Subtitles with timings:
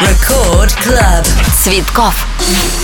[0.00, 1.24] Record Club.
[1.62, 2.79] Цветков.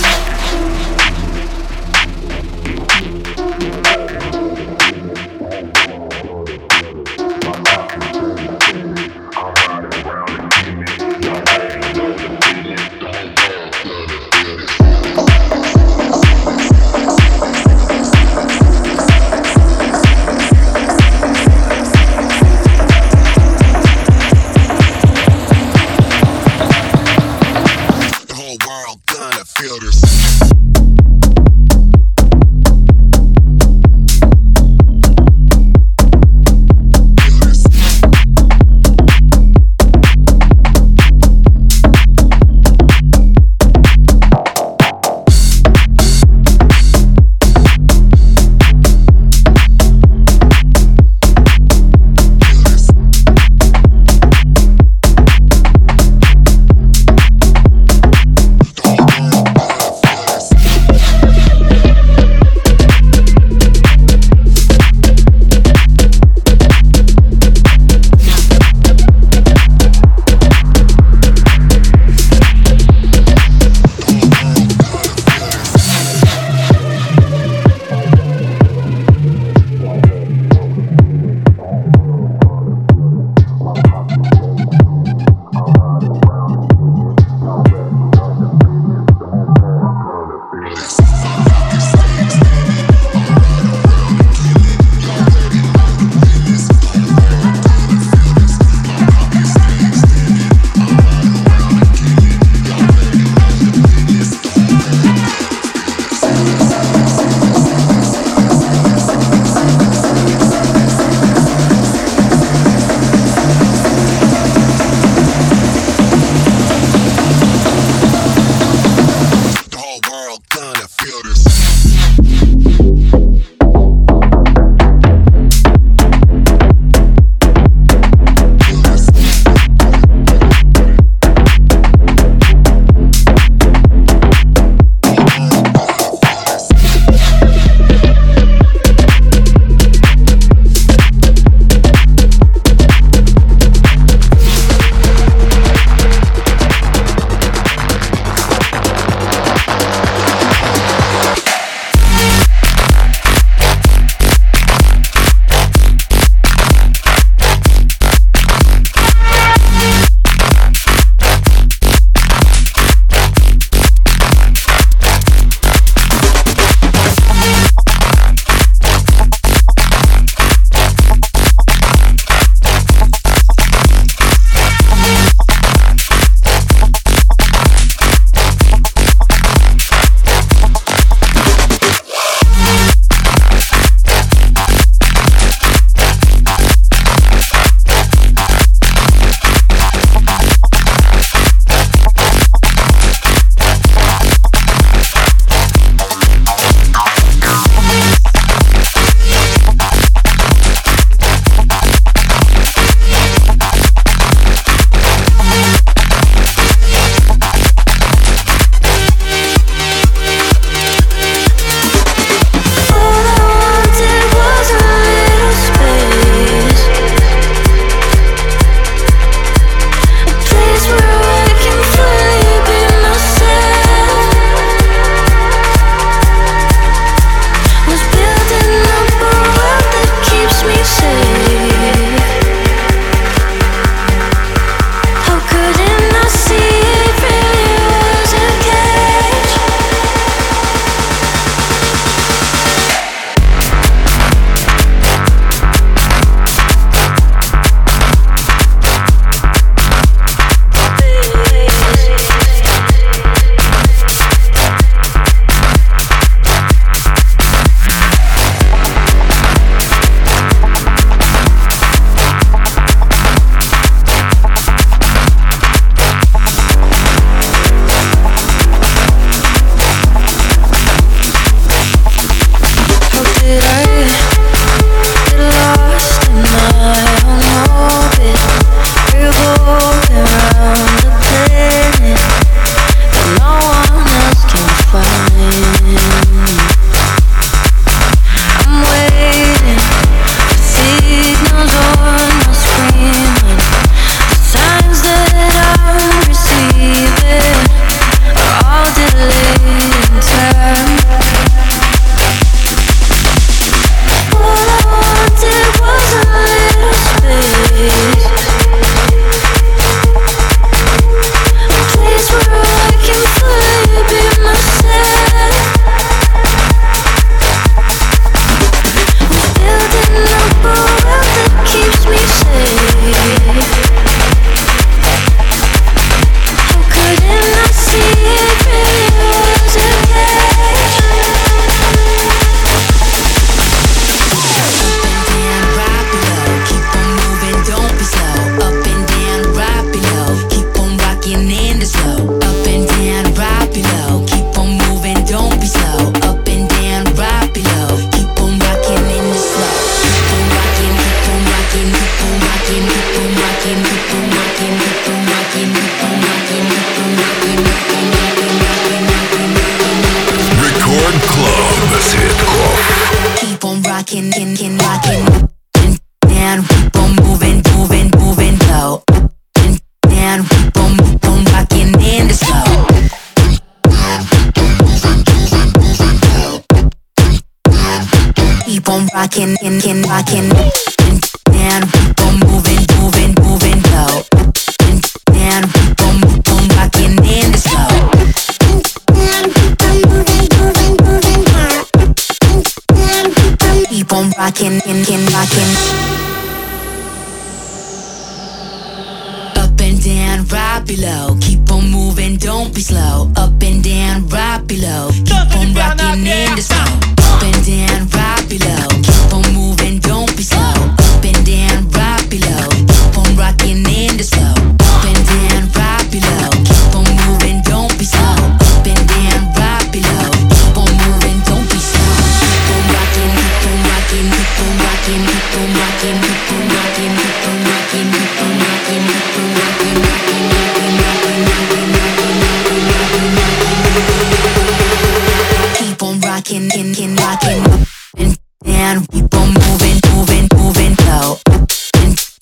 [439.12, 441.38] we gon' moving, moving, moving low.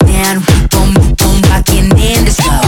[0.07, 1.41] And we gon' we gon'
[1.97, 2.61] in the slow.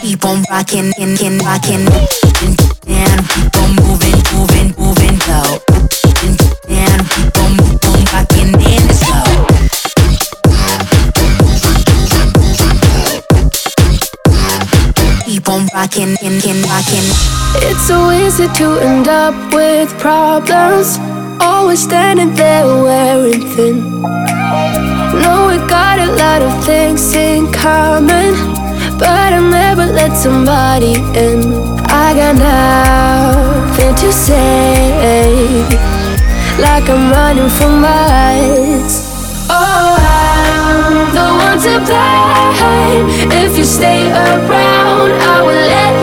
[0.00, 2.65] Keep on rockin', in, in, rockin'.
[15.86, 17.06] rocking, in, in, rocking.
[17.62, 20.98] It's so easy to end up with problems.
[21.40, 24.02] Always standing there wearing thin.
[25.22, 28.34] Know we got a lot of things in common,
[28.98, 31.54] but I never let somebody in.
[31.88, 35.62] I got nothing to say,
[36.58, 39.05] like I'm running from miles.
[41.78, 45.95] If you stay around, I will let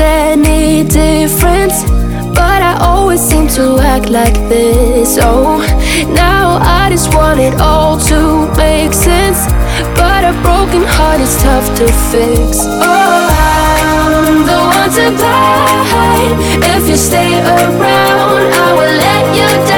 [0.00, 1.84] any difference
[2.34, 5.18] But I always seem to act like this.
[5.20, 5.58] Oh,
[6.14, 9.46] now I just want it all to make sense
[9.96, 12.58] But a broken heart is tough to fix.
[12.62, 16.36] Oh, I'm the one to blame
[16.74, 19.77] If you stay around, I will let you down.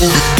[0.00, 0.37] Huh?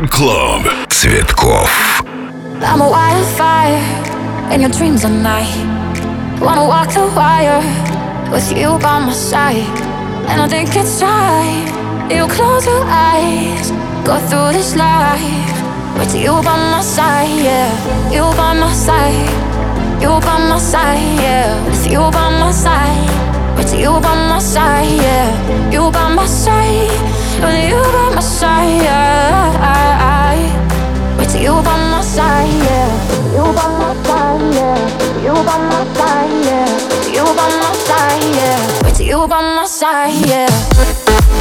[0.00, 0.62] Record Club.
[0.88, 1.68] Цветков.
[2.62, 3.82] I'm a wildfire
[4.50, 5.52] in your dreams at night.
[6.40, 7.60] Wanna walk the wire
[8.32, 9.68] with you by my side.
[10.28, 11.66] And I think it's time
[12.10, 13.72] you close your eyes.
[14.06, 15.52] Go through this life
[15.98, 17.70] with you by my side, yeah.
[18.10, 19.28] You by my side.
[20.00, 21.62] You by my side, yeah.
[21.66, 23.10] With you by my side.
[23.56, 25.70] With you by my side, yeah.
[25.70, 26.88] You by my side,
[27.42, 29.89] with you by my side, yeah.
[31.50, 33.34] You by my side, yeah.
[33.34, 35.24] You by my side, yeah.
[35.24, 37.10] You by my side, yeah.
[37.10, 39.00] You by my side, yeah.
[39.00, 41.40] You by my side, yeah.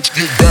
[0.00, 0.49] bitch get down.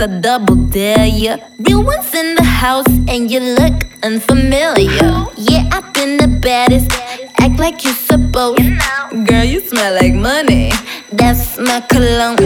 [0.00, 1.36] a double dare, yeah.
[1.58, 5.26] Real ones in the house, and you look unfamiliar.
[5.36, 6.90] Yeah, I've been the baddest.
[7.38, 8.62] Act like you're supposed.
[9.26, 10.72] Girl, you smell like money.
[11.12, 12.36] That's my cologne.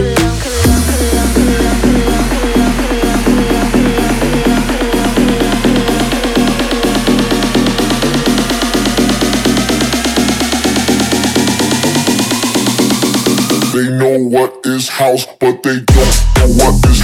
[13.73, 16.94] They know what is house, but they don't know what is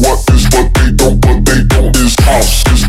[0.00, 2.64] what is what they don't, but they don't is house.
[2.72, 2.83] Is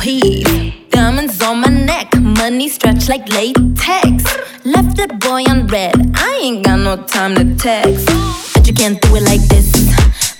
[0.00, 0.72] peace.
[0.88, 4.24] Diamonds on my neck, money stretch like latex.
[4.64, 8.06] Left that boy on red, I ain't got no time to text.
[8.54, 9.70] But you can't do it like this,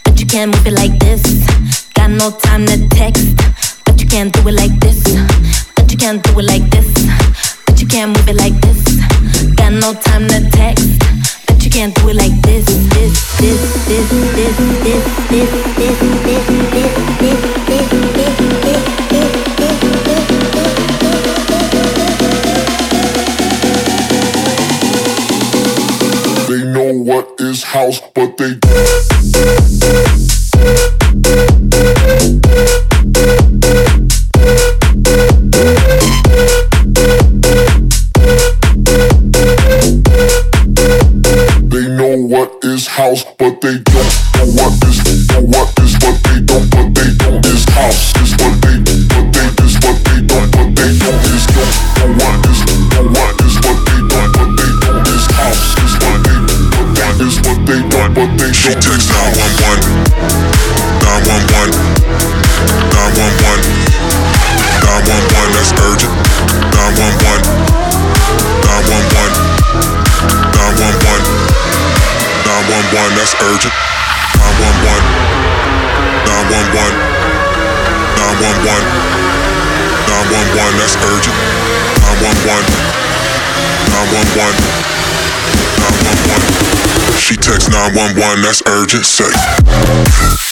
[0.05, 1.23] but you can't move it like this.
[1.95, 3.37] Got no time to text,
[3.85, 5.05] but you can't do it like this,
[5.77, 6.89] but you can't do it like this,
[7.67, 8.81] but you can't move it like this.
[9.57, 11.01] Got no time to text
[11.63, 16.47] you can't do it like this, this, this, this, this, this, this, this, this, this,
[16.73, 17.60] this, this.
[27.91, 29.60] house, but they.
[87.31, 90.50] She texts 911, that's urgent, safe.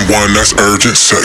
[0.00, 0.34] 911.
[0.34, 1.24] that's urgent sex.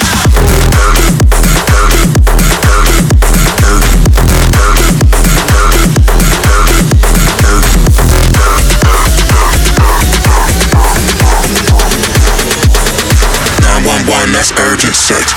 [14.07, 15.33] One, that's urgent sex.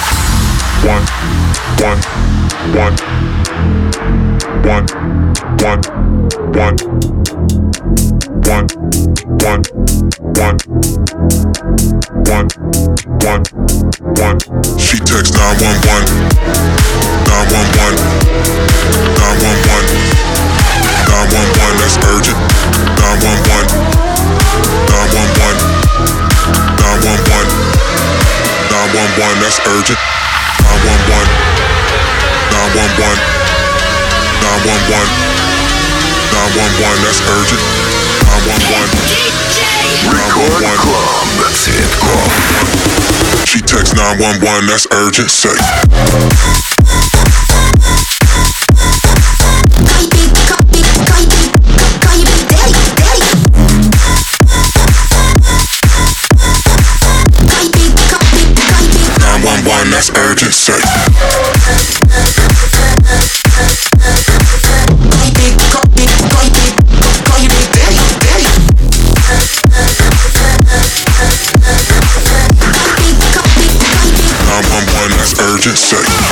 [0.85, 1.05] One,
[1.79, 1.99] one,
[2.73, 2.97] one,
[4.65, 4.87] one,
[5.59, 5.83] one,
[6.55, 7.12] one.
[36.81, 37.61] one that's urgent.
[38.49, 38.89] 911.
[40.09, 40.81] Record 911.
[40.81, 41.27] Club.
[41.43, 41.89] That's it.
[42.01, 42.31] Club.
[43.47, 44.67] She texts 911.
[44.67, 45.31] That's urgent.
[45.31, 46.72] Say.
[76.05, 76.32] あ!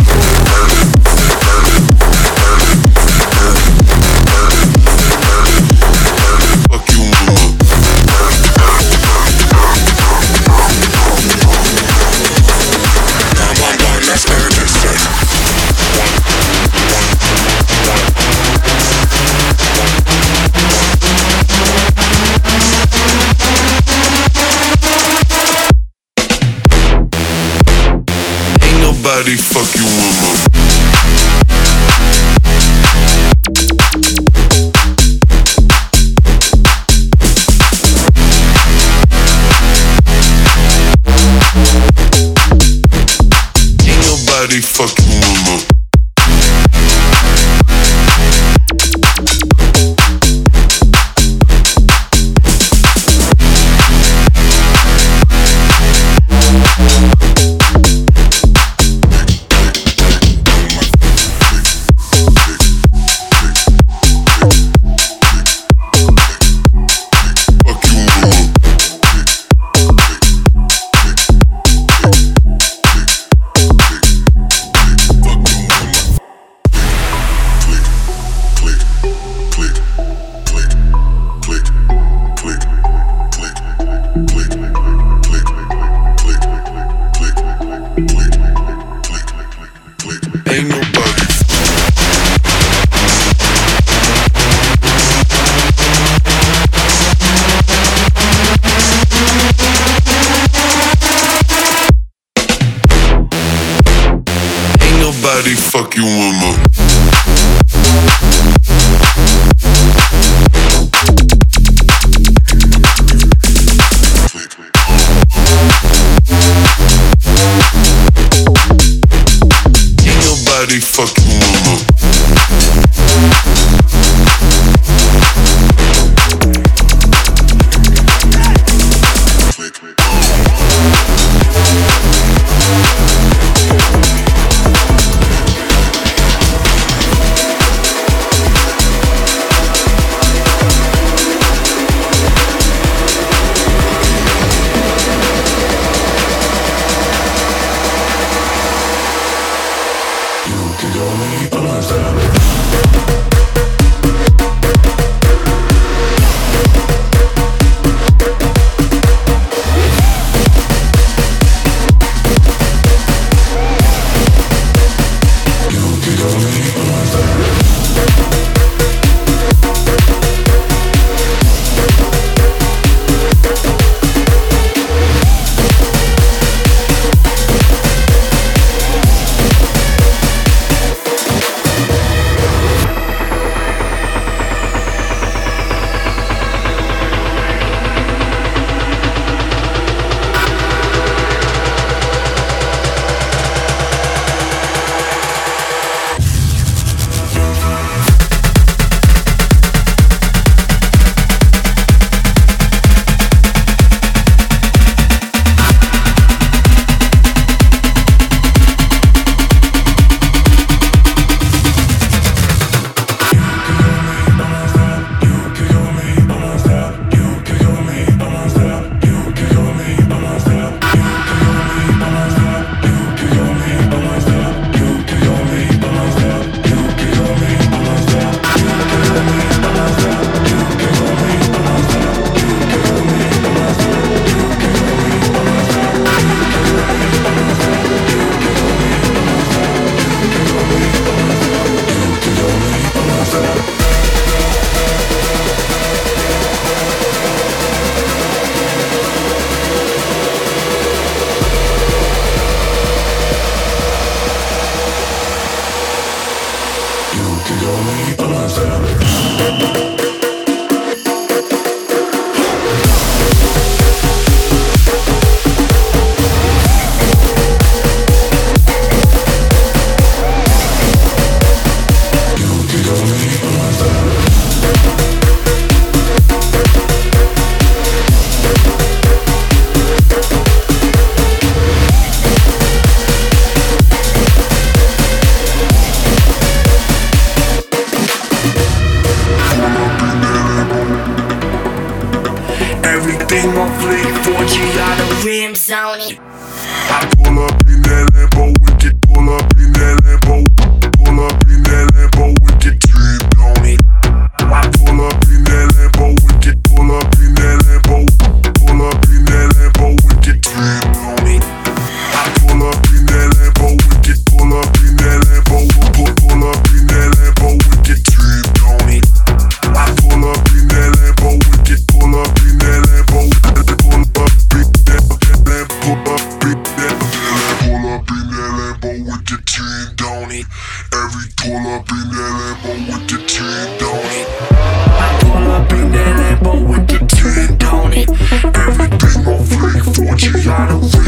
[335.02, 338.10] I pull up in that with the tin on it.
[338.54, 340.99] Everything on fleek.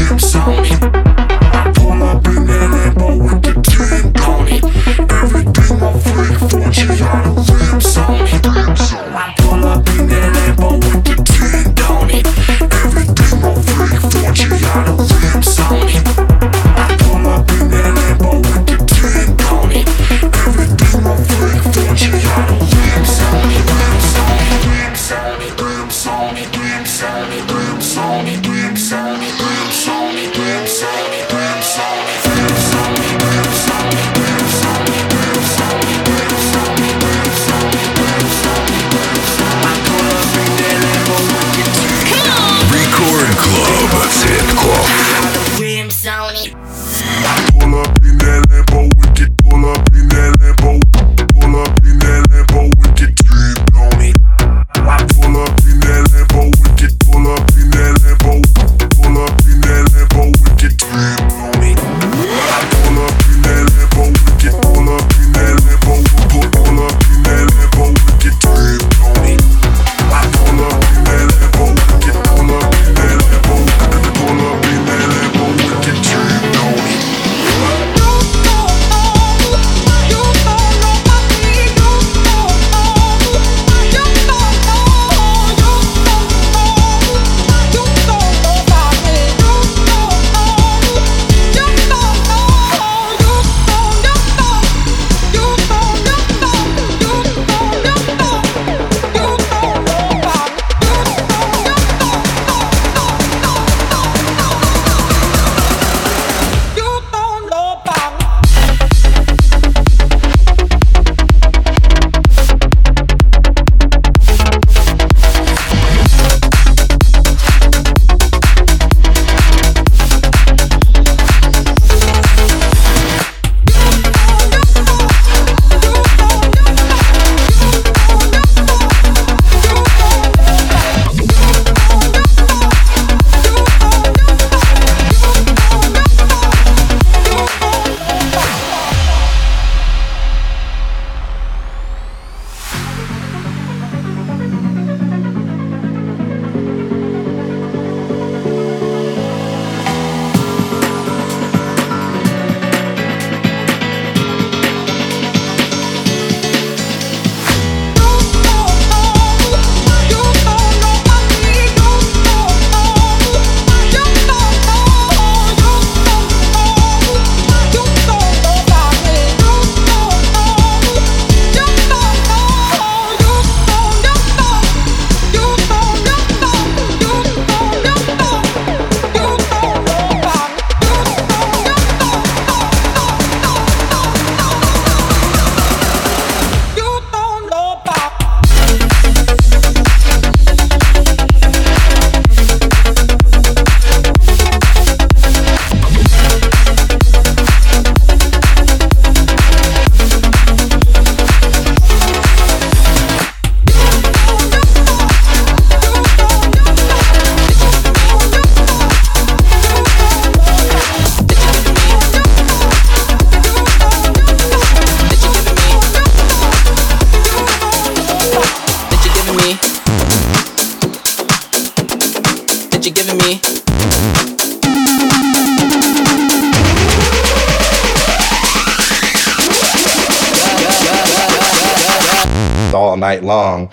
[233.13, 233.69] Night long.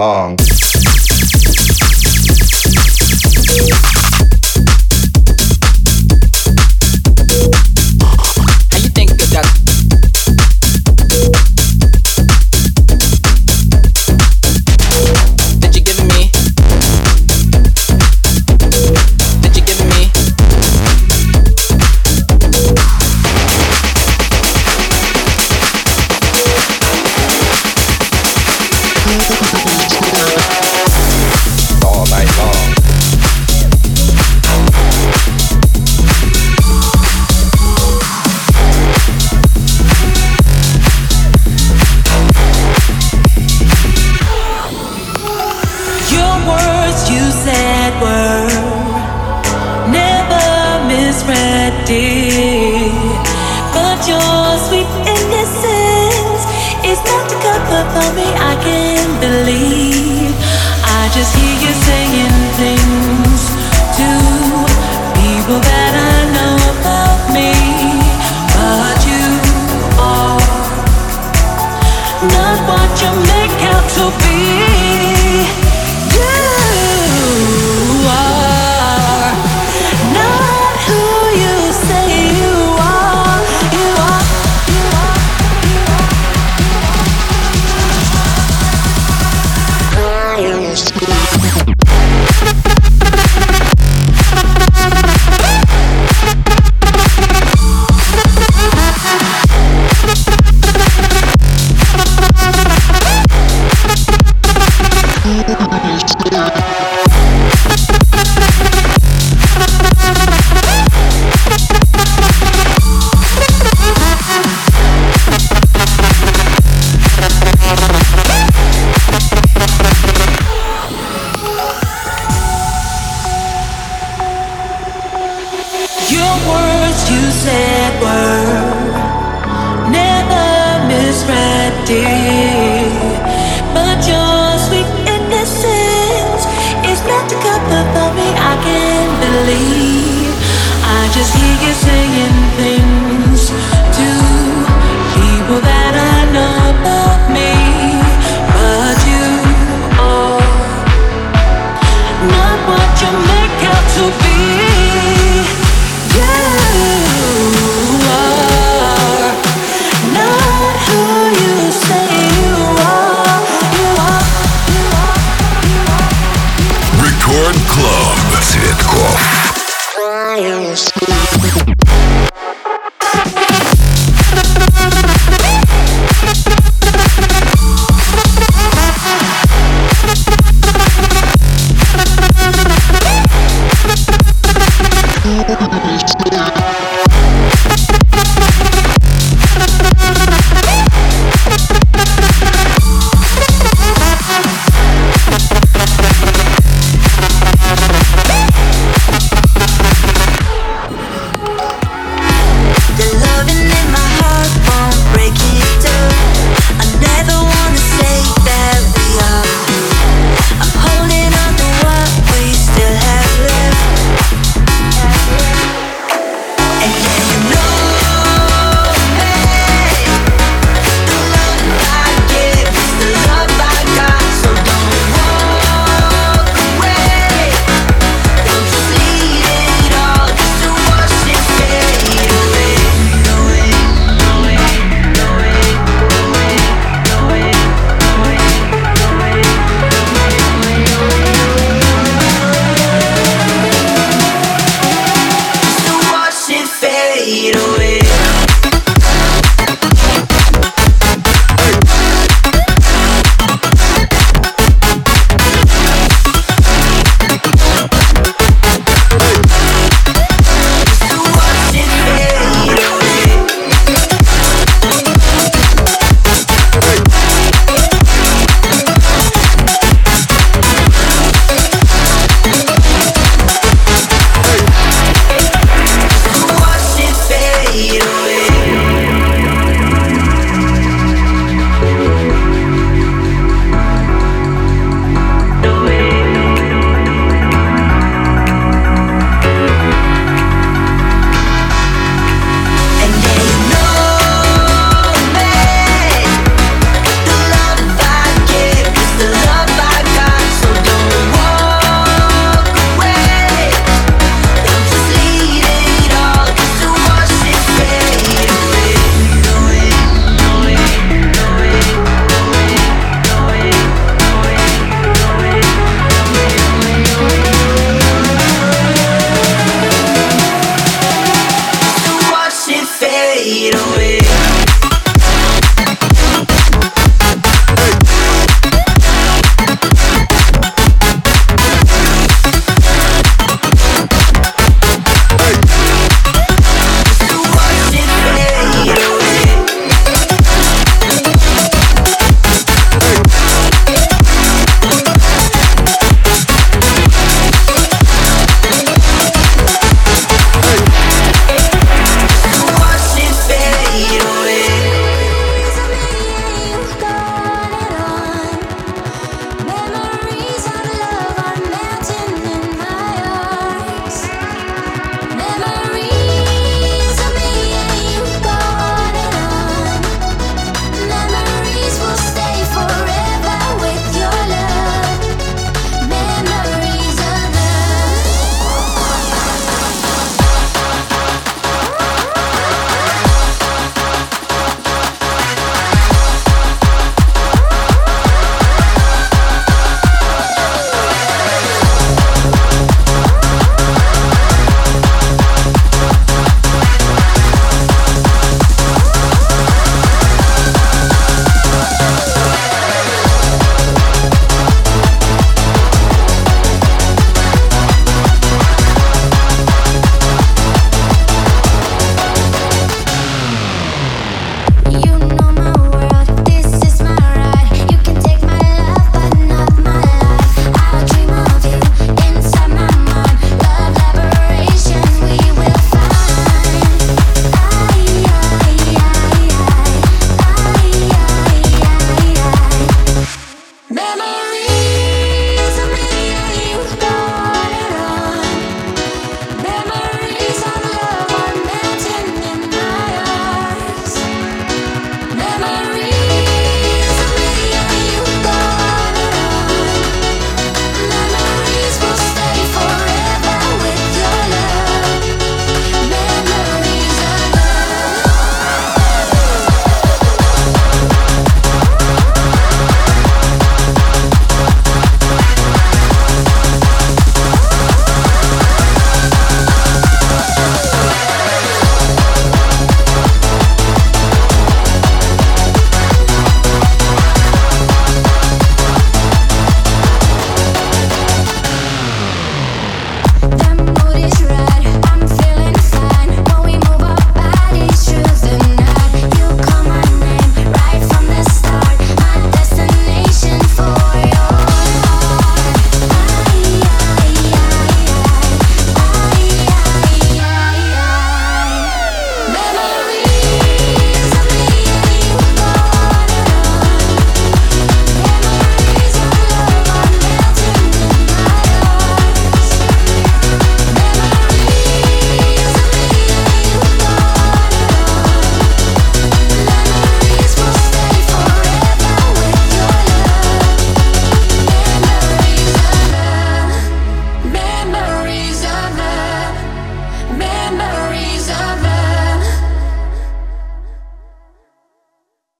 [0.00, 0.59] Long.